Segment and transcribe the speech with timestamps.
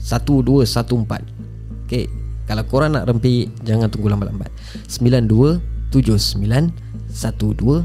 [0.00, 4.54] 1214 Okay kalau korang nak rempik Jangan tunggu lambat-lambat.
[4.86, 7.82] 9279-1214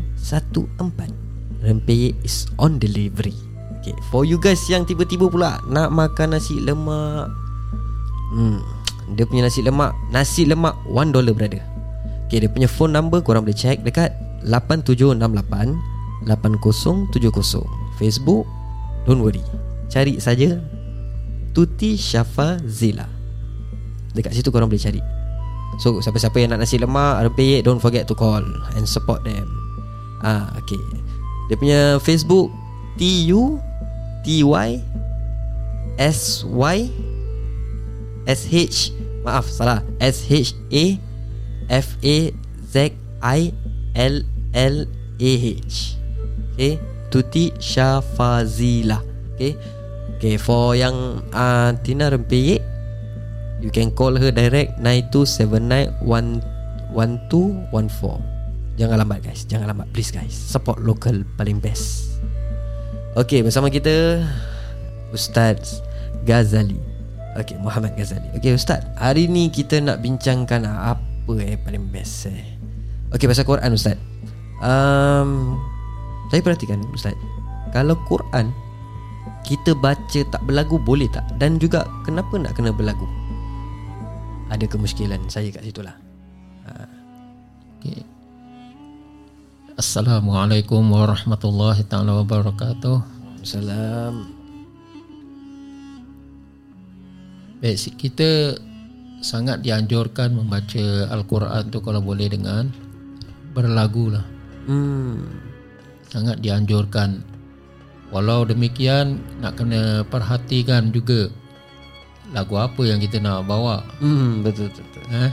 [1.62, 3.34] Rempik is on delivery.
[3.82, 7.30] Okay For you guys yang tiba-tiba pula Nak makan nasi lemak.
[8.38, 8.62] Hmm
[9.18, 11.66] Dia punya nasi lemak Nasi lemak $1 brother.
[12.30, 14.14] Okay dia punya phone number Korang boleh check dekat
[14.46, 17.66] 8768 8070
[17.98, 18.46] Facebook
[19.10, 19.42] Don't worry.
[19.90, 20.62] Cari saja
[21.52, 23.21] Tuti Syafa Zila
[24.12, 25.02] Dekat situ korang boleh cari.
[25.80, 28.44] So siapa-siapa yang nak nasi lemak Rempeyek Don't forget to call
[28.76, 29.48] And support them.
[30.20, 30.78] Ah, okay.
[31.48, 32.52] Dia punya Facebook
[33.00, 33.58] T-U
[34.28, 34.70] T-Y
[35.98, 36.78] S-Y
[38.28, 38.78] S-H
[39.24, 39.82] Maaf salah.
[39.98, 41.00] S-H-A
[41.72, 42.32] F-A-Z-I-L-L-A-H
[46.54, 46.74] Okay
[47.12, 49.00] Tuti Syafazila
[49.40, 49.58] Okay.
[50.22, 52.71] Okay for yang uh, Tina Rempeyek
[53.62, 56.42] You can call her direct 9279-1214
[58.82, 59.46] Jangan lambat guys.
[59.46, 59.94] Jangan lambat.
[59.94, 60.34] Please guys.
[60.34, 62.18] Support local paling best.
[63.14, 64.26] Okay bersama kita
[65.14, 65.86] Ustaz
[66.26, 66.82] Ghazali.
[67.38, 68.26] Okay Muhammad Ghazali.
[68.34, 72.44] Okay Ustaz Hari ni kita nak bincangkan Apa eh paling best eh?
[73.14, 74.02] Okay pasal Quran Ustaz.
[74.66, 75.62] Um,
[76.34, 77.14] Saya perhatikan Ustaz.
[77.70, 78.50] Kalau Quran
[79.46, 81.30] Kita baca tak berlagu boleh tak?
[81.38, 83.06] Dan juga kenapa nak kena berlagu
[84.52, 85.96] ada kemuskilan saya kat situ lah.
[86.68, 86.84] Ha.
[87.80, 88.04] Okay.
[89.80, 93.00] Assalamualaikum warahmatullahi taala wabarakatuh.
[93.48, 94.28] Salam.
[97.64, 98.60] Baik, kita
[99.24, 102.68] sangat dianjurkan membaca Al-Quran tu kalau boleh dengan
[103.56, 104.26] berlagu lah.
[104.68, 105.32] Hmm.
[106.12, 107.24] Sangat dianjurkan.
[108.12, 111.32] Walau demikian nak kena perhatikan juga
[112.32, 113.84] lagu apa yang kita nak bawa.
[114.00, 114.84] Hmm, betul betul.
[114.88, 115.04] betul.
[115.12, 115.32] Eh?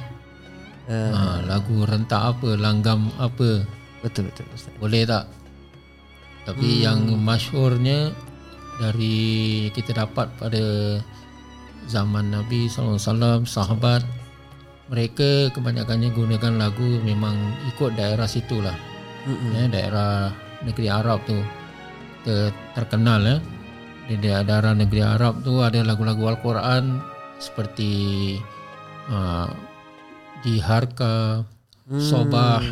[0.88, 1.12] Uh.
[1.14, 3.62] Ha, lagu rentak apa, langgam apa.
[4.02, 4.74] Betul betul Ustaz.
[4.78, 5.26] Boleh tak?
[6.46, 6.82] Tapi hmm.
[6.82, 8.14] yang masyhurnya
[8.78, 10.64] dari kita dapat pada
[11.90, 14.06] zaman Nabi SAW, sahabat
[14.88, 17.36] mereka kebanyakannya gunakan lagu memang
[17.74, 18.76] ikut daerah situlah.
[19.28, 19.52] Hmm.
[19.54, 20.32] Eh, daerah
[20.64, 21.36] negeri Arab tu
[22.24, 23.57] ter, terkenal eh
[24.08, 27.04] di daerah negeri Arab tu ada lagu-lagu Al-Quran
[27.36, 27.92] seperti
[29.12, 29.52] uh,
[30.40, 31.44] di Harka,
[31.92, 32.00] hmm.
[32.00, 32.64] Sobah,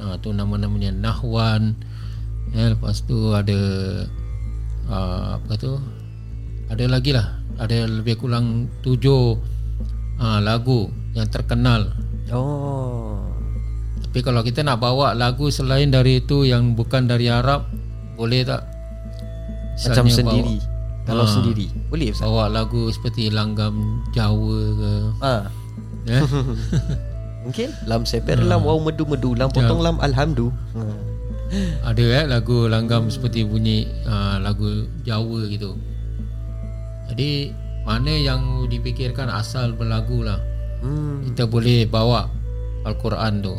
[0.00, 1.76] uh, tu nama-namanya Nahwan.
[2.56, 3.60] Ya, lepas tu ada
[4.88, 5.76] uh, apa tu?
[6.72, 9.36] Ada lagi lah, ada lebih kurang tujuh
[10.16, 11.92] uh, lagu yang terkenal.
[12.32, 13.28] Oh.
[14.08, 17.68] Tapi kalau kita nak bawa lagu selain dari itu yang bukan dari Arab,
[18.16, 18.64] boleh tak?
[19.84, 20.56] Macam sendiri.
[20.56, 20.77] Bawa,
[21.08, 24.92] kalau ha, sendiri Boleh Ustaz Bawa lagu seperti Langgam Jawa ke
[25.24, 25.34] ha.
[26.04, 26.22] eh?
[27.48, 28.44] Mungkin Lam seper ha.
[28.44, 30.84] lam Wow medu-medu Lam potong lam Alhamdulillah ha.
[31.88, 35.72] Ada eh lagu Langgam seperti bunyi uh, Lagu Jawa gitu
[37.08, 37.56] Jadi
[37.88, 40.36] mana yang dipikirkan asal berlagu lah
[40.78, 41.26] Hmm.
[41.26, 42.30] kita boleh bawa
[42.86, 43.50] Al-Quran tu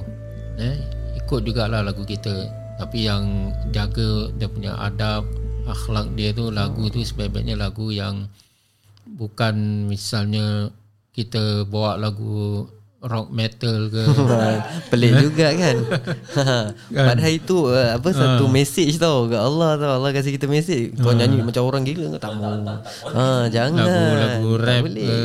[0.56, 0.80] eh
[1.20, 2.48] ikut jugalah lagu kita
[2.80, 5.28] tapi yang jaga dia punya adab
[5.70, 8.28] akhlak dia tu lagu tu sebaik-baiknya lagu yang
[9.06, 9.56] bukan
[9.86, 10.70] misalnya
[11.14, 12.68] kita bawa lagu
[13.00, 14.04] rock metal ke
[14.92, 15.76] Pelik juga kan.
[16.92, 19.92] Padahal itu uh, apa satu message tau kat Allah tau.
[19.98, 21.00] Allah kasih kita message.
[21.00, 22.52] Kau nyanyi macam orang gila kau tak mau.
[23.16, 23.88] Ha jangan.
[23.88, 25.20] lagu-lagu Tak rap ke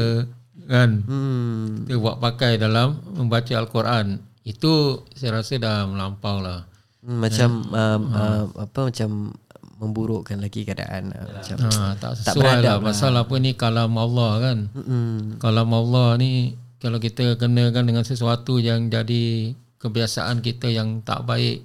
[0.65, 1.85] kan Hmm.
[1.85, 4.17] kita buat pakai dalam membaca Al-Quran
[4.49, 6.65] itu saya rasa dah melampau lah
[7.05, 9.37] Hmm, macam um, uh, apa macam
[9.79, 13.93] memburukkan lagi keadaan uh, macam ha, tak Tak sesuai beradab lah pasal apa ni kalam
[13.99, 14.59] Allah kan?
[14.75, 21.25] Mm, kalam Allah ni kalau kita kenakan dengan sesuatu yang jadi kebiasaan kita yang tak
[21.25, 21.65] baik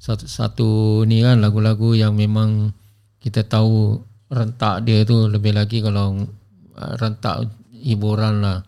[0.00, 0.70] satu satu
[1.04, 2.72] ni kan lagu-lagu yang memang
[3.20, 4.00] kita tahu
[4.32, 6.24] rentak dia tu lebih lagi kalau
[6.76, 8.60] uh, rentak hiburan lah.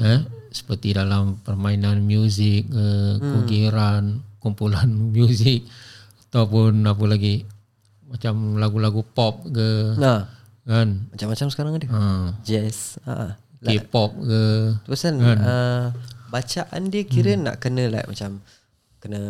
[0.00, 2.86] Eh seperti dalam permainan muzik ke
[3.22, 5.64] kugiran kumpulan muzik
[6.28, 7.46] ataupun apa lagi
[8.10, 10.26] macam lagu-lagu pop ke nah
[10.66, 11.88] kan macam-macam sekarang ada.
[11.88, 12.00] ha
[12.44, 13.00] Jazz.
[13.06, 13.38] Ha.
[13.60, 14.42] K-pop ke
[14.88, 15.86] Terus kan uh,
[16.32, 17.42] bacaan dia kira hmm.
[17.44, 18.40] nak kena like macam
[19.00, 19.22] kena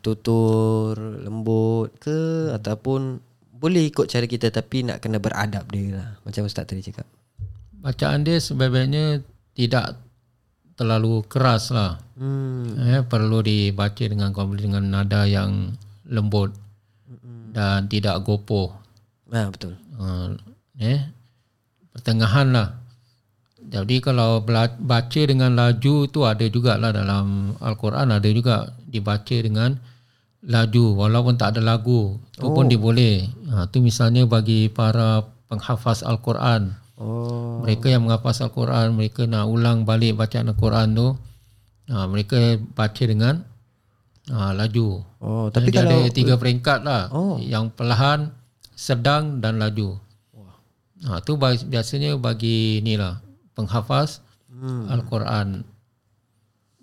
[0.00, 3.20] tutur lembut ke ataupun
[3.58, 7.04] boleh ikut cara kita tapi nak kena beradab dia lah macam ustaz tadi cakap.
[7.84, 9.20] bacaan dia sebaik-baiknya
[9.52, 9.98] tidak
[10.78, 12.74] terlalu keras lah Hmm.
[12.82, 15.78] eh, perlu dibaca dengan dengan nada yang
[16.10, 16.50] lembut
[17.58, 18.70] dan tidak gopoh
[19.34, 19.74] Ha betul.
[19.98, 20.38] uh,
[20.78, 21.02] eh
[21.90, 22.78] pertengahan lah
[23.58, 24.40] jadi kalau
[24.80, 29.74] baca dengan laju tu ada jugalah dalam Al-Quran ada juga dibaca dengan
[30.46, 32.54] laju walaupun tak ada lagu tu oh.
[32.54, 37.62] pun dia boleh ha, tu misalnya bagi para penghafaz Al-Quran Oh.
[37.62, 41.14] mereka yang menghafaz Al-Quran mereka nak ulang balik bacaan Al-Quran tu
[41.94, 43.46] ha, mereka baca dengan
[44.30, 45.02] ha, laju.
[45.18, 47.02] Oh tapi dia kalau ada tiga peringkat lah.
[47.10, 47.36] Oh.
[47.38, 48.32] yang perlahan
[48.70, 49.98] sedang dan laju.
[50.98, 53.22] Ha, tu biasanya bagi ni lah
[53.54, 54.90] penghafaz hmm.
[54.90, 55.62] Al-Quran.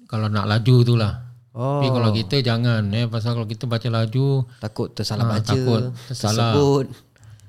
[0.06, 1.24] Kalau nak laju tu lah.
[1.52, 3.06] Oh tapi kalau kita jangan eh.
[3.06, 6.52] Pasal kalau kita baca laju takut tersalah Ah, baca takut tersalah.
[6.52, 6.86] tersebut.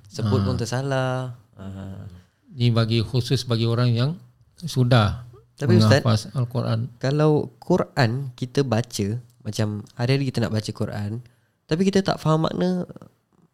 [0.08, 1.36] Sebut pun tersalah.
[1.56, 1.64] Ha.
[2.52, 4.10] ni bagi khusus bagi orang yang
[4.58, 6.88] sudah Tapi Ustaz- menghafaz Al-Quran.
[6.96, 11.22] Kalau Quran kita baca macam hari-hari kita nak baca Quran
[11.66, 12.86] tapi kita tak faham makna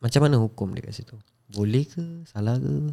[0.03, 1.17] macam mana hukum dia kat situ.
[1.55, 2.27] Boleh ke?
[2.27, 2.93] Salah ke?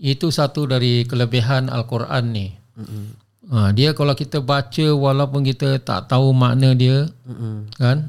[0.00, 2.48] Itu satu dari kelebihan Al-Quran ni.
[2.78, 3.06] Mm-mm.
[3.48, 7.68] Ha, dia kalau kita baca walaupun kita tak tahu makna dia, Mm-mm.
[7.76, 8.08] kan?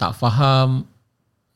[0.00, 0.88] Tak faham.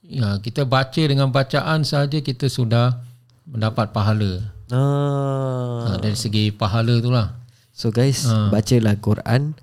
[0.04, 3.00] Ya, kita baca dengan bacaan saja kita sudah
[3.48, 4.44] mendapat pahala.
[4.68, 5.88] Ah.
[5.88, 7.32] Ha, dari segi pahala tu lah.
[7.72, 9.54] So guys, bacalah Quran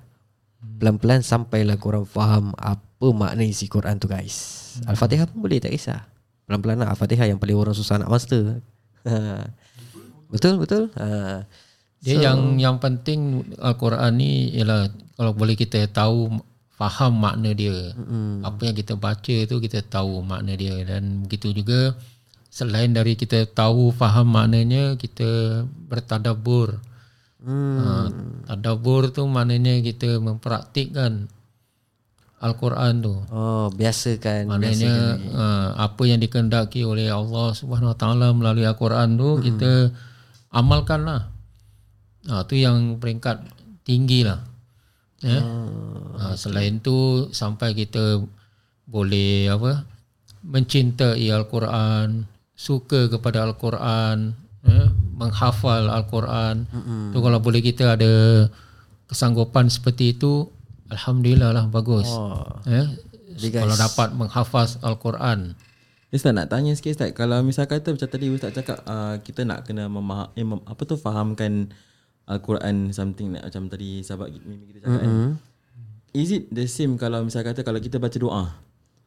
[0.80, 4.78] pelan-pelan sampailah korang faham apa makna isi Quran tu guys.
[4.86, 6.04] Al-Fatihah pun boleh tak kisah.
[6.46, 8.60] Pelan-pelan lah Al-Fatihah yang paling orang susah nak master.
[10.34, 10.90] Betul betul.
[10.98, 11.46] Ha.
[12.02, 16.28] Dia yang yang penting Al-Quran ni ialah kalau boleh kita tahu
[16.76, 17.96] faham makna dia.
[17.96, 18.44] Mm-mm.
[18.44, 21.96] Apa yang kita baca tu kita tahu makna dia dan begitu juga
[22.52, 26.78] selain dari kita tahu faham maknanya kita bertadabbur.
[27.46, 27.78] Hmm.
[27.78, 27.90] Ha,
[28.50, 31.30] tadabbur tu maknanya kita mempraktikkan
[32.42, 33.16] Al-Quran tu.
[33.30, 34.50] Oh, biasakan.
[34.50, 34.94] Maknanya
[35.30, 39.94] uh, apa yang dikehendaki oleh Allah Subhanahu Wa Taala melalui Al-Quran tu kita
[40.50, 41.30] amalkanlah.
[42.26, 43.46] Ah tu yang peringkat
[43.86, 44.42] tinggi lah.
[45.22, 45.42] Ya.
[46.18, 48.26] Ah, selain tu sampai kita
[48.90, 49.86] boleh apa?
[50.46, 56.68] mencintai Al-Quran, suka kepada Al-Quran, ya, menghafal Al-Quran.
[57.16, 58.46] Tu kalau boleh kita ada
[59.08, 60.52] kesanggupan seperti itu,
[60.92, 62.08] alhamdulillah lah bagus.
[62.12, 62.60] Oh.
[62.68, 62.92] Ya.
[63.36, 65.56] Kalau dapat menghafaz Al-Quran.
[66.16, 69.68] Ustaz nak tanya sikit Ustaz Kalau misal kata macam tadi Ustaz cakap uh, Kita nak
[69.68, 71.76] kena memaham, eh, mem, Apa tu fahamkan
[72.24, 75.36] Al-Quran Something like, Macam tadi sahabat Mimi kita cakap mm-hmm.
[75.36, 78.44] kan Is it the same Kalau misal kata Kalau kita baca doa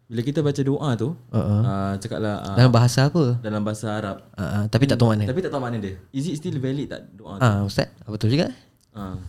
[0.09, 1.61] Bila kita baca doa tu Uh-uh.
[1.63, 3.25] uh, Cakaplah uh, Dalam bahasa apa?
[3.39, 5.29] Dalam bahasa Arab Uh, uh, tapi tak tahu mana.
[5.29, 8.33] Tapi tak tahu makna dia Is it still valid tak doa tu Ah, Ustaz, betul
[8.33, 8.49] juga.
[8.93, 9.21] uh.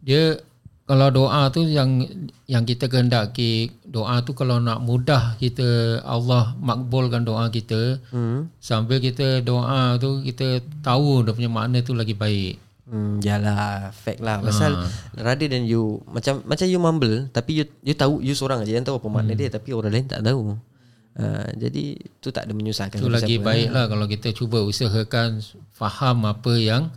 [0.00, 0.36] Dia
[0.84, 2.04] kalau doa tu yang
[2.44, 5.64] yang kita kehendaki doa tu kalau nak mudah kita
[6.04, 8.52] Allah makbulkan doa kita Hmm.
[8.60, 12.60] sambil kita doa tu kita tahu dia punya makna tu lagi baik.
[12.84, 14.44] Hmm, yalah, fact lah.
[14.44, 14.76] Pasal
[15.16, 18.84] rather than you macam macam you mumble tapi you you tahu you seorang aja yang
[18.84, 20.56] tahu apa makna dia tapi orang lain tak tahu.
[21.14, 23.38] Uh, jadi tu tak ada menyusahkan Itu lagi
[23.70, 25.38] lah kalau kita cuba usahakan
[25.70, 26.90] faham apa yang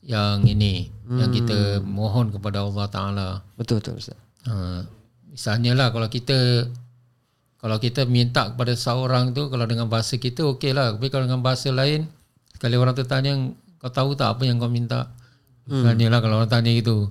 [0.00, 3.28] yang ini yang kita mohon kepada Allah Taala.
[3.54, 4.18] Betul betul Ustaz.
[4.48, 4.82] Ha,
[5.28, 6.66] misalnya lah kalau kita
[7.60, 11.44] kalau kita minta kepada seorang tu kalau dengan bahasa kita okey lah tapi kalau dengan
[11.44, 12.08] bahasa lain
[12.56, 13.36] sekali orang tu tanya
[13.76, 15.12] kau tahu tak apa yang kau minta
[15.70, 16.10] hmm.
[16.10, 17.08] lah kalau orang tanya gitu.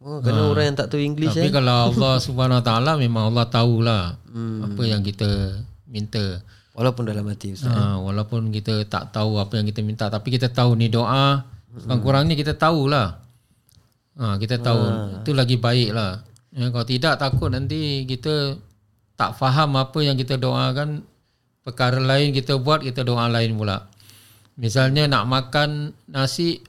[0.00, 1.54] Oh, kena orang yang tak tahu English tapi eh.
[1.54, 4.02] kalau Allah Subhanahu Taala memang Allah tahulah
[4.32, 4.72] hmm.
[4.72, 6.40] apa yang kita minta.
[6.76, 7.72] Walaupun dalam hati Ustaz.
[7.72, 11.44] ha, walaupun kita tak tahu apa yang kita minta tapi kita tahu ni doa.
[11.76, 13.16] Kurang-kurang ni kita tahulah.
[14.16, 14.80] Ha, kita tahu.
[15.24, 16.20] Itu lagi baik lah
[16.56, 18.56] ya, kalau tidak takut nanti kita
[19.16, 21.04] tak faham apa yang kita doakan
[21.60, 23.88] perkara lain kita buat kita doa lain pula.
[24.56, 26.64] Misalnya nak makan nasi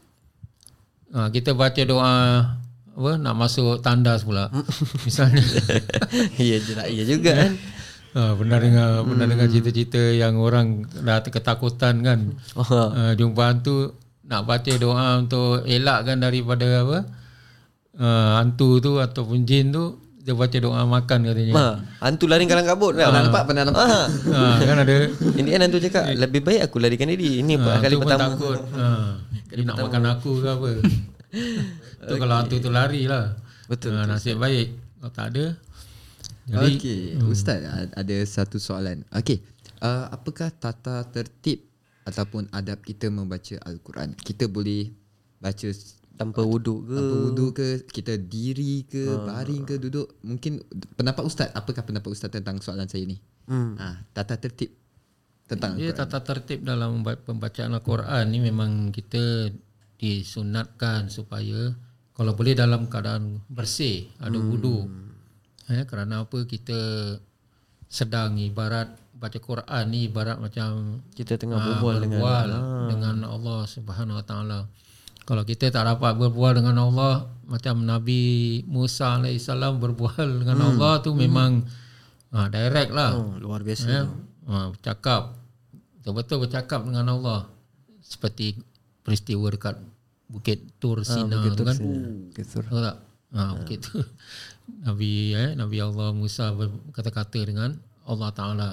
[1.14, 2.14] ha, kita baca doa
[2.98, 4.50] apa nak masuk tandas pula
[5.06, 5.46] misalnya
[6.42, 7.54] Ya nak ya juga kan.
[8.18, 12.20] Ha, pernah dengar pernah dengar cerita-cerita yang orang dah ketakutan kan.
[12.58, 12.66] Oh.
[12.66, 13.94] Uh, jumpa hantu
[14.28, 17.00] nak baca doa untuk elakkan daripada apa?
[17.98, 21.54] Uh, hantu tu ataupun jin tu dia baca doa makan katanya.
[21.56, 21.68] Ma,
[22.04, 23.00] hantu lari kalang kabut.
[23.00, 23.48] Pernah nampak?
[23.48, 23.88] Pernah nampak?
[23.88, 24.02] Ha.
[24.28, 24.96] Ha, kan ada
[25.40, 27.40] Ini kan hantu cakap lebih baik aku larikan diri.
[27.40, 28.36] Ini ha, kali pertama.
[28.36, 28.60] takut.
[28.76, 28.88] Ha,
[29.50, 30.70] dia nak makan aku ke apa.
[32.08, 33.36] tu kalau hantu tu lari lah.
[33.68, 34.76] Betul, Ha, nasib baik.
[34.98, 35.46] Kalau tak ada.
[36.48, 39.04] Jadi Okey, Ustaz a- ada satu soalan.
[39.12, 39.44] Okey,
[39.80, 41.60] uh, apakah tata tertib
[42.04, 44.16] ataupun adab kita membaca Al-Quran?
[44.16, 44.88] Kita boleh
[45.38, 45.68] baca
[46.18, 46.96] Tanpa wuduk ke?
[46.98, 50.18] tanpa wudu ke, kita diri ke, baring ke, duduk?
[50.24, 50.64] Mungkin
[50.96, 53.20] pendapat Ustaz, apakah pendapat Ustaz tentang soalan saya ni?
[53.46, 53.78] Hmm.
[53.78, 54.74] Ah, tata tertib
[55.48, 55.98] tentang Ya Al-Quran.
[55.98, 59.50] tata tertib dalam pembacaan Al-Quran ni memang kita
[59.98, 61.74] disunatkan supaya
[62.18, 64.90] kalau boleh dalam keadaan bersih, ada wudu.
[65.70, 66.74] Eh, kerana apa kita
[67.86, 72.48] sedang ibarat baca Quran ni ibarat macam Kita tengah ah, berbual dengan berbual
[72.90, 74.60] dengan Allah Subhanahu Wa Taala.
[75.30, 81.14] Kalau kita tak dapat berbual dengan Allah macam Nabi Musa alaihissalam berbual dengan Allah tu
[81.14, 81.70] memang
[82.34, 83.14] ah, direct lah.
[83.14, 83.86] Oh, luar biasa.
[83.86, 84.10] Ya.
[84.48, 85.36] Ha, bercakap
[86.00, 87.52] betul-betul bercakap dengan Allah
[88.00, 88.56] seperti
[89.04, 89.76] peristiwa dekat
[90.28, 91.76] Bukit Tur Sina tu kan.
[92.36, 92.64] Betul.
[92.68, 92.98] Tahu tak?
[93.32, 94.00] Ha, bukit tu.
[94.88, 98.70] Nabi eh Nabi Allah Musa berkata-kata dengan Allah Taala.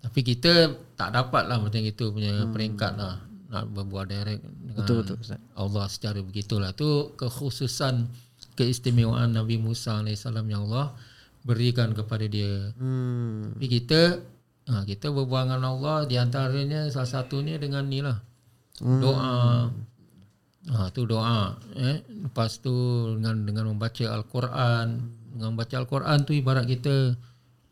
[0.00, 4.96] Tapi kita tak dapat lah macam itu punya peringkat lah nak berbuat direct dengan Betul
[5.04, 5.40] betul Ustaz.
[5.52, 8.08] Allah secara begitulah tu kekhususan
[8.56, 10.96] keistimewaan Nabi Musa AS yang Allah
[11.44, 12.72] berikan kepada dia.
[12.80, 13.52] Hmm.
[13.56, 14.20] Tapi kita
[14.70, 18.22] ha, kita berbual dengan Allah di antaranya salah satunya dengan ni lah.
[18.80, 19.68] Doa.
[20.70, 22.70] Ha, tu doa eh lepas tu
[23.16, 24.86] dengan dengan membaca al-Quran
[25.34, 27.16] dengan membaca al-Quran tu ibarat kita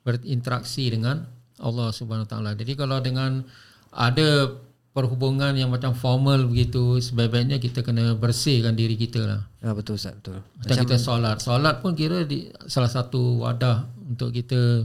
[0.02, 1.28] berinteraksi dengan
[1.60, 2.50] Allah Subhanahu Wa taala.
[2.56, 3.44] Jadi kalau dengan
[3.92, 4.56] ada
[4.96, 9.40] perhubungan yang macam formal begitu sebaik-baiknya kita kena bersihkan diri kita lah.
[9.62, 10.42] Ya betul Ustaz, betul.
[10.58, 11.36] Macam kita solat.
[11.38, 14.82] Solat pun kira di salah satu wadah untuk kita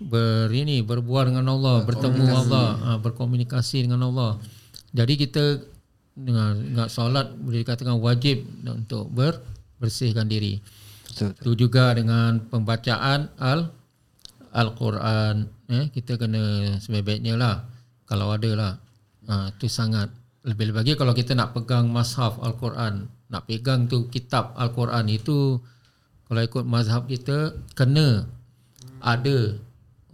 [0.00, 4.36] ber ini berbual dengan Allah, bertemu Allah, ha, berkomunikasi dengan Allah.
[4.92, 5.60] Jadi kita
[6.16, 9.40] dengan, dengan solat boleh dikatakan wajib untuk ber,
[9.76, 10.60] bersihkan diri.
[11.12, 11.32] Betul.
[11.36, 13.72] Itu juga dengan pembacaan al
[14.56, 17.68] Al-Quran eh kita kena sebaik-baiknya lah
[18.08, 18.72] kalau ada lah.
[19.26, 20.08] Ha, tu sangat
[20.46, 25.58] lebih-lebih lagi kalau kita nak pegang mashaf Al-Quran, nak pegang tu kitab Al-Quran itu
[26.30, 28.30] kalau ikut mazhab kita kena
[29.02, 29.58] ada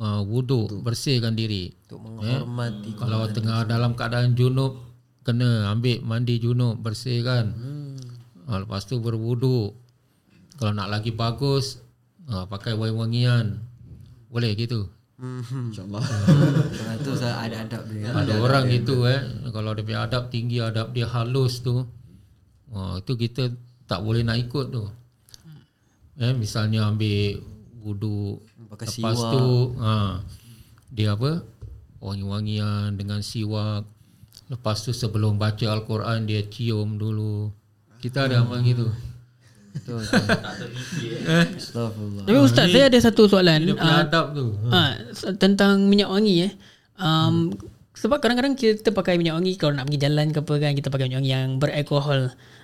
[0.03, 1.71] uh, wudu bersihkan diri.
[1.87, 4.83] Untuk menghormati Kalau tengah dalam keadaan junub
[5.23, 7.55] kena ambil mandi junub bersihkan.
[7.55, 7.95] Hmm.
[8.51, 9.71] Ha, lepas tu berwudu.
[10.59, 11.79] Kalau nak lagi bagus
[12.27, 13.63] ha, pakai wangi-wangian.
[14.27, 14.91] Boleh gitu.
[15.23, 16.03] InsyaAllah.
[16.03, 18.11] Sebab tu saya ada adab dia.
[18.11, 19.23] Ada orang gitu eh
[19.55, 21.87] kalau dia punya adab tinggi, adab dia halus tu.
[22.75, 23.55] Ha, itu kita
[23.87, 24.83] tak boleh nak ikut tu.
[26.19, 27.52] Eh misalnya ambil
[27.83, 28.39] wudu
[28.71, 30.23] Pakai lepas tu ha,
[30.93, 31.43] dia apa?
[31.99, 33.89] Wangi-wangian dengan siwak.
[34.53, 37.49] Lepas tu sebelum baca al-Quran dia cium dulu.
[38.03, 38.93] Kita ada amal gitu.
[39.73, 40.05] Betul.
[40.11, 40.71] betul.
[41.57, 42.25] Astagfirullah.
[42.29, 43.73] Tapi Ustaz, saya ada satu soalan.
[43.81, 44.53] Ah, adab tu.
[45.17, 46.53] S- tentang minyak wangi eh.
[47.01, 47.57] Um,
[47.97, 51.09] sebab kadang-kadang kita pakai minyak wangi kalau nak pergi jalan ke apa kan kita pakai
[51.09, 52.21] minyak wangi yang beralkohol.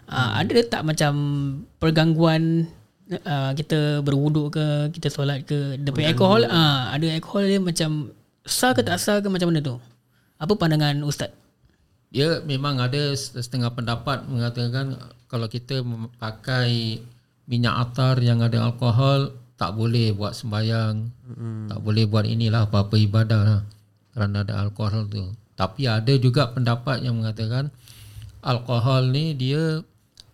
[0.08, 1.12] Uh, ada tak macam
[1.80, 2.68] pergangguan
[3.12, 8.12] uh, kita berwuduk ke, kita solat ke, dia punya alkohol ah ada alkohol dia macam
[8.44, 9.76] sah ke tak sah ke macam mana tu?
[10.38, 11.32] Apa pandangan ustaz?
[12.08, 14.96] Dia memang ada setengah pendapat mengatakan
[15.28, 15.84] kalau kita
[16.16, 17.02] pakai
[17.44, 21.74] minyak atar yang ada alkohol tak boleh buat sembahyang, mm.
[21.74, 23.60] tak boleh buat inilah apa-apa ibadah lah
[24.14, 25.34] kerana ada alkohol tu.
[25.58, 27.74] Tapi ada juga pendapat yang mengatakan
[28.40, 29.82] alkohol ni dia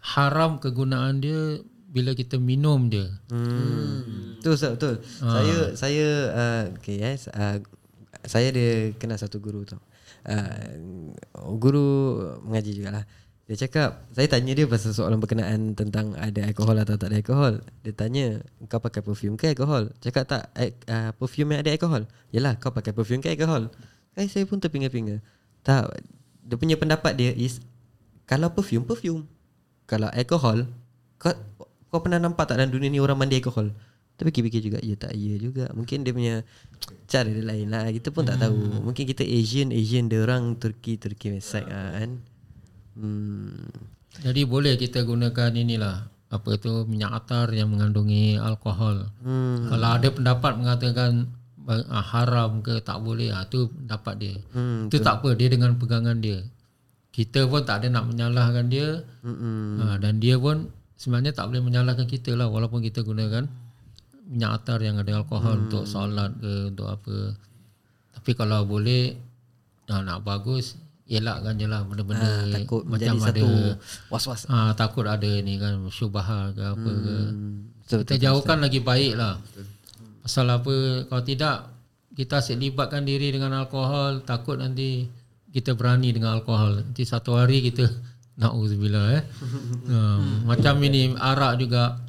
[0.04, 3.06] haram kegunaan dia bila kita minum dia.
[3.30, 4.42] Hmm.
[4.42, 4.94] Betul Ustaz, betul.
[5.22, 7.62] Saya saya uh, okay yes, uh,
[8.26, 9.78] saya ada kenal satu guru tu.
[10.26, 11.14] Uh,
[11.54, 13.06] guru mengaji jugalah.
[13.44, 17.60] Dia cakap, saya tanya dia pasal soalan berkenaan tentang ada alkohol atau tak ada alkohol.
[17.84, 18.40] Dia tanya,
[18.72, 19.92] kau pakai perfume ke alkohol?
[20.00, 20.48] Cakap tak,
[20.88, 22.08] uh, perfume yang ada alkohol.
[22.32, 23.68] Yalah, kau pakai perfume ke alkohol?
[24.16, 25.20] Eh, saya pun terpinga-pinga.
[25.60, 25.92] Tak,
[26.40, 27.60] dia punya pendapat dia is,
[28.24, 29.28] kalau perfume, perfume.
[29.84, 30.64] Kalau alkohol,
[31.20, 31.36] kau,
[31.94, 33.70] kau pernah nampak tak dalam dunia ni orang mandi alkohol?
[34.18, 35.70] Tapi fikir-fikir juga, ya tak, ya juga.
[35.74, 36.34] Mungkin dia punya
[37.06, 37.86] cara dia lain lah.
[37.90, 38.82] Kita pun tak tahu.
[38.86, 42.10] Mungkin kita Asian, Asian, dia orang Turki, Turki side lah kan.
[42.94, 43.70] Hmm.
[44.22, 49.10] Jadi boleh kita gunakan inilah apa itu minyak atar yang mengandungi alkohol.
[49.22, 49.70] Hmm.
[49.70, 51.10] Kalau ada pendapat mengatakan
[51.66, 54.34] ah, haram ke tak boleh, ah tu pendapat dia.
[54.54, 56.42] Hmm, Itu tak apa dia dengan pegangan dia.
[57.14, 59.06] Kita pun tak ada nak menyalahkan dia.
[59.22, 60.70] Ha, dan dia pun
[61.04, 63.44] sebenarnya tak boleh menyalahkan kita lah walaupun kita gunakan
[64.25, 65.64] minyak atar yang ada alkohol hmm.
[65.68, 67.37] untuk solat ke untuk apa.
[68.16, 69.12] Tapi kalau boleh
[69.92, 73.49] ah, nak bagus elakkan je lah benda-benda Ah, takut macam menjadi ada satu
[74.08, 74.49] was-was.
[74.49, 77.04] ah, takut ada ni kan syubhah ke apa hmm.
[77.04, 77.16] ke.
[77.84, 79.37] Betul, Kita jauhkan lagi baik lah.
[80.25, 81.68] Pasal apa kalau tidak
[82.16, 85.04] kita asyik libatkan diri dengan alkohol takut nanti
[85.52, 86.80] kita berani dengan alkohol.
[86.80, 87.84] Nanti satu hari kita
[88.35, 89.23] Na'udzubillah eh.
[89.95, 89.99] ha,
[90.50, 92.03] macam ini arak juga.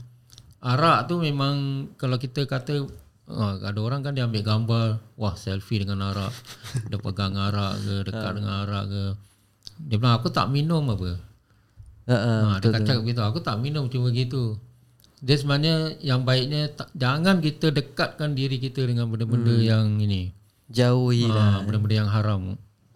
[0.65, 2.89] Arak tu memang kalau kita kata
[3.29, 4.85] ha, ada orang kan dia ambil gambar
[5.21, 6.33] wah selfie dengan arak.
[6.89, 9.03] dia pegang arak ke dekat dengan arak ke.
[9.85, 11.35] Dia bilang aku tak minum apa.
[12.05, 13.21] Ha, ha, Ha, dia kata begitu.
[13.21, 14.57] Aku tak minum cuma gitu.
[15.25, 19.65] Dia sebenarnya yang baiknya tak, jangan kita dekatkan diri kita dengan benda-benda hmm.
[19.65, 20.33] yang ini.
[20.69, 21.61] Jauhi lah.
[21.61, 22.41] Ha, benda-benda yang haram.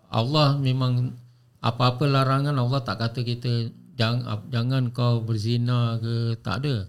[0.10, 1.14] Allah memang
[1.60, 6.88] apa-apa larangan Allah tak kata kita jangan jangan kau berzina ke tak ada.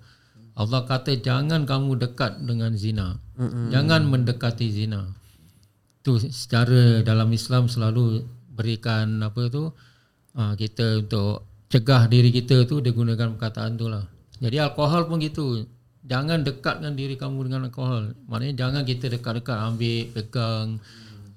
[0.55, 3.19] Allah kata jangan kamu dekat dengan zina.
[3.35, 3.73] Mm-mm.
[3.73, 5.11] Jangan mendekati zina.
[6.07, 8.23] Tu secara dalam Islam selalu
[8.55, 9.73] berikan apa tu
[10.37, 14.05] ha, kita untuk cegah diri kita tu dia gunakan perkataan tu lah.
[14.41, 15.65] Jadi alkohol pun gitu.
[16.01, 18.17] Jangan dekatkan diri kamu dengan alkohol.
[18.25, 20.69] Maknanya jangan kita dekat-dekat ambil, pegang.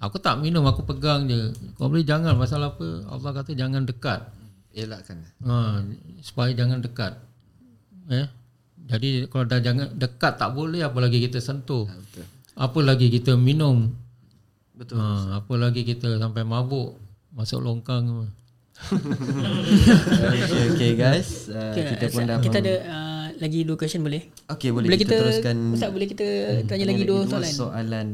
[0.04, 1.56] Aku tak minum, aku pegang je.
[1.80, 3.08] Kau boleh jangan pasal apa?
[3.08, 4.20] Allah kata jangan dekat.
[4.76, 5.24] Elakkan.
[5.48, 5.80] Ha,
[6.20, 7.16] supaya jangan dekat.
[8.12, 8.28] Eh?
[8.92, 11.88] Jadi kalau dah jangan dekat tak boleh apa lagi kita sentuh.
[11.88, 12.26] Betul.
[12.60, 13.96] Apa lagi kita minum.
[14.76, 15.00] Betul.
[15.00, 17.00] Ha, apa lagi kita sampai mabuk
[17.32, 18.28] masuk longkang.
[20.34, 21.48] okay, okay guys.
[21.48, 24.30] Uh, Okay, kita pun dah kita ada uh, lagi dua question boleh?
[24.50, 26.28] Okay boleh, boleh kita, kita, teruskan Ustaz boleh kita
[26.68, 27.54] tanya lagi dua soalan.
[27.54, 28.08] soalan.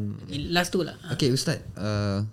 [0.51, 0.95] Last tu lah.
[1.15, 2.23] Okay Ustaz uh,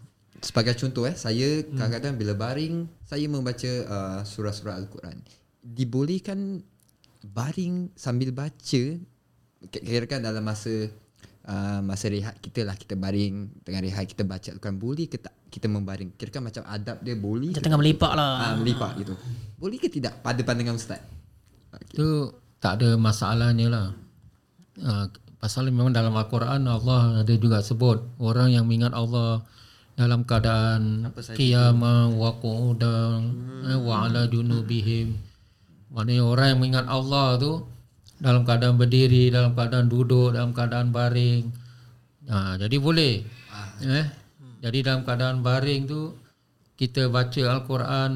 [0.43, 5.17] Sebagai contoh eh Saya kadang-kadang bila baring Saya membaca uh, surah-surah Al-Quran
[5.65, 6.61] Dibolehkan
[7.25, 8.83] Baring sambil baca
[9.73, 10.93] Kira-kira dalam masa
[11.49, 15.35] uh, Masa rehat kita lah Kita baring Tengah rehat kita baca Al-Quran Boleh ke tak
[15.49, 18.33] kita membaring Kira-kira macam adab dia Boleh Macam ke tengah melipat lah.
[18.37, 19.15] Ah, melipat gitu.
[19.57, 21.01] Boleh ke tidak pada pandangan ustaz?
[21.93, 22.09] Tu
[22.61, 23.89] tak ada masalahnya lah.
[24.83, 25.09] Ha,
[25.41, 29.45] pasal memang dalam Al-Quran Allah ada juga sebut orang yang mengingat Allah
[29.97, 33.33] dalam keadaan qiyamah wa qu'udan
[33.65, 35.17] eh, wa ala junubihim.
[35.93, 37.65] Maknanya orang yang mengingat Allah tu
[38.21, 41.49] dalam keadaan berdiri, dalam keadaan duduk, dalam keadaan baring.
[42.29, 43.25] Ha, jadi boleh.
[43.85, 44.07] Eh?
[44.61, 46.13] Jadi dalam keadaan baring tu
[46.77, 48.11] kita baca Al-Quran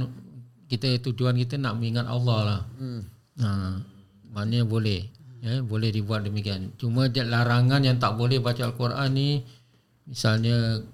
[0.71, 2.61] kita tujuan kita nak mengingat Allah lah.
[2.79, 3.03] Hmm.
[3.41, 3.49] Ha,
[4.31, 5.01] maknanya boleh.
[5.41, 6.77] Ya, boleh dibuat demikian.
[6.77, 9.41] Cuma dia larangan yang tak boleh baca Al-Quran ni
[10.05, 10.85] misalnya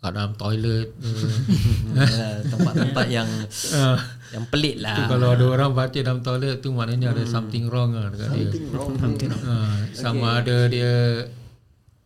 [0.00, 0.96] kat dalam toilet.
[1.96, 3.28] Yalah, tempat-tempat yang
[3.76, 4.00] Ah,
[4.32, 5.08] yang pelik tu lah.
[5.12, 8.48] kalau ada orang baca dalam toilet tu maknanya ada something wrong lah dekat dia.
[8.96, 9.44] Something wrong.
[9.44, 9.54] Ha,
[9.92, 10.92] sama ada dia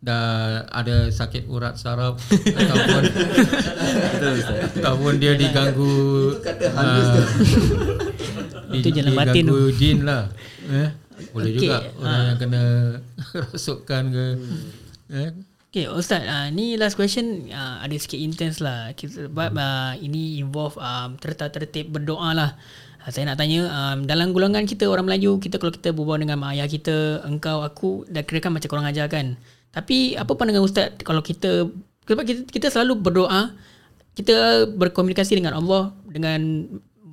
[0.01, 2.17] dah ada sakit urat saraf
[2.57, 3.03] ataupun
[4.81, 6.41] ataupun dia diganggu
[6.73, 7.21] ah,
[8.75, 10.23] Itu jalan batin diganggu jin lah
[10.83, 10.89] eh.
[11.31, 11.77] Boleh Okey, juga.
[12.01, 12.63] orang yang kena
[13.53, 14.25] rasukan ke.
[15.11, 15.31] Eh.
[15.71, 18.91] Okay Ustaz uh, Ni last question uh, Ada sikit intense lah.
[18.91, 22.59] Kita, Sebab uh, ini involve um, Terta-tertib berdoa lah.
[23.07, 26.43] Uh, Saya nak tanya um, Dalam golongan kita orang Melayu Kita kalau kita berbual dengan
[26.43, 29.39] mak ayah kita Engkau, aku Dah kira kan macam korang ajar kan?
[29.71, 31.71] Tapi apa pandangan Ustaz Kalau kita
[32.03, 33.55] Sebab kita, kita selalu berdoa
[34.11, 36.67] Kita berkomunikasi dengan Allah Dengan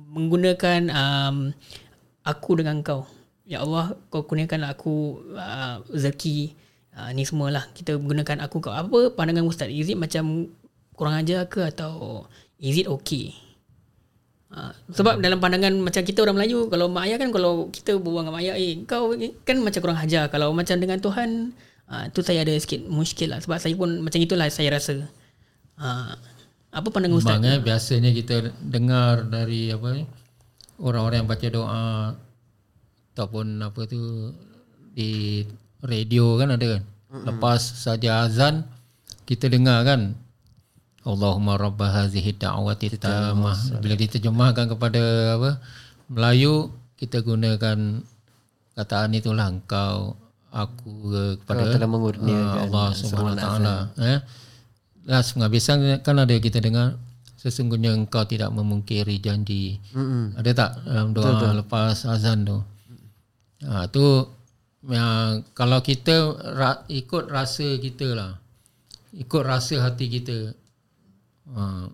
[0.09, 1.53] Menggunakan um,
[2.29, 3.07] Aku dengan kau.
[3.49, 6.53] Ya Allah kau kurniakan aku uh, rezeki
[6.93, 7.65] uh, ni semualah.
[7.73, 8.69] Kita gunakan aku kau.
[8.75, 9.73] Apa pandangan ustaz?
[9.73, 10.53] Is it macam
[10.93, 12.27] kurang ajar ke atau
[12.61, 13.33] is it okay?
[14.49, 18.25] Uh, sebab dalam pandangan macam kita orang Melayu kalau mak ayah kan kalau kita berbual
[18.25, 19.13] dengan mak ayah eh kau
[19.45, 20.29] kan macam kurang ajar.
[20.29, 21.57] Kalau macam dengan Tuhan
[21.89, 23.41] uh, tu saya ada sikit muskil lah.
[23.41, 25.09] Sebab saya pun macam itulah saya rasa.
[25.79, 26.13] Uh,
[26.69, 27.41] apa pandangan ustaz?
[27.41, 30.03] Eh, biasanya kita dengar dari apa ni
[30.77, 31.85] orang-orang yang baca doa
[33.13, 34.31] ataupun apa tu
[34.93, 35.43] di
[35.81, 36.83] radio kan ada kan.
[37.25, 38.63] Lepas saja azan
[39.25, 40.13] kita dengar kan
[41.01, 43.57] Allahumma rabb hazihi da'wati tamah.
[43.81, 45.01] Bila diterjemahkan kepada
[45.39, 45.51] apa
[46.11, 48.03] Melayu kita gunakan
[48.77, 50.13] kataan itulah engkau
[50.53, 53.75] aku kepada Kau telah mengurniakan ah, Allah Subhanahu Wa Taala.
[54.01, 54.19] eh
[55.09, 57.01] Lah penghabisan kan ada kita dengar
[57.39, 59.79] sesungguhnya engkau tidak memungkiri janji.
[59.95, 60.37] Mm-hmm.
[60.37, 61.55] Ada tak dalam doa Betul-betul.
[61.65, 62.57] lepas azan tu?
[63.63, 64.05] Ha, tu
[64.85, 68.31] yang kalau kita ra, ikut rasa kita lah.
[69.15, 70.53] Ikut rasa hati kita.
[71.55, 71.89] Ha,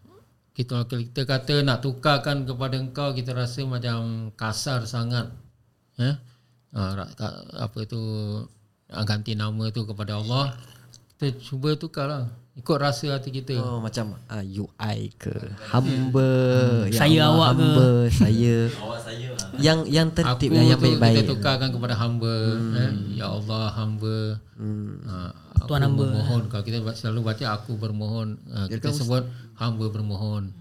[0.58, 5.30] kita kita kata nak tukarkan kepada engkau kita rasa macam kasar sangat.
[6.02, 6.16] Eh?
[6.76, 6.82] Ha,
[7.64, 8.02] apa tu
[8.90, 10.58] ganti nama tu kepada Allah.
[11.16, 12.28] Kita cuba tukarlah.
[12.56, 13.56] Ikut rasa hati kita.
[13.60, 15.32] Oh macam uh, you I ke
[15.72, 16.28] hamba
[16.88, 17.60] ya Saya awak ke?
[17.60, 18.56] hamba saya
[19.66, 22.80] yang yang Aku tertib dan yang tu baik-baik kita tukarkan kepada hamba hmm.
[22.80, 22.92] eh?
[23.20, 24.92] Ya Allah hamba hmm.
[25.60, 26.00] aku Tuan hamba.
[26.08, 29.24] bermohon Kalau kita selalu baca aku bermohon ha, Kita sebut
[29.60, 30.52] hamba bermohon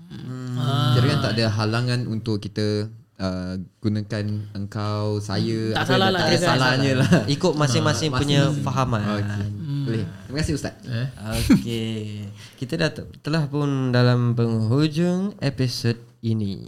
[0.55, 0.95] Ah.
[0.95, 2.87] Kira kan tak ada halangan untuk kita
[3.19, 5.75] uh, gunakan engkau, saya.
[5.75, 7.11] Tak apa, salah lah, Tak ada salahnya lah.
[7.27, 9.47] ikut masing-masing punya fahaman Okay.
[9.85, 10.07] Boleh.
[10.25, 10.75] Terima kasih Ustaz.
[10.89, 11.09] eh?
[11.45, 12.25] Okey.
[12.57, 15.95] Kita dah te- telah pun dalam penghujung episod
[16.25, 16.65] ini.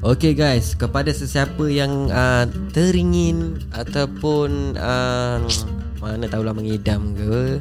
[0.00, 5.44] Okey guys, kepada sesiapa yang uh, teringin ataupun uh,
[6.00, 7.60] mana tahulah mengidam ke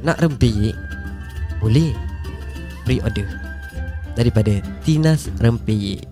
[0.00, 0.72] nak rempeyek
[1.60, 1.92] boleh
[2.88, 3.28] pre-order
[4.16, 6.08] daripada Tinas Rempeyek.